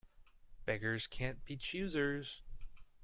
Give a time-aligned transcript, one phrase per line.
[0.65, 2.41] Beggars can't be choosers.